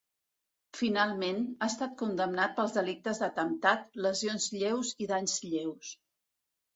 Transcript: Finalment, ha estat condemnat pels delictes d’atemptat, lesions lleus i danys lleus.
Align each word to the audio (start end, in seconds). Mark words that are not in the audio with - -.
Finalment, 0.77 1.41
ha 1.59 1.67
estat 1.73 1.91
condemnat 1.99 2.55
pels 2.59 2.73
delictes 2.77 3.21
d’atemptat, 3.23 3.83
lesions 4.07 4.47
lleus 4.57 4.95
i 5.05 5.09
danys 5.13 5.37
lleus. 5.53 5.93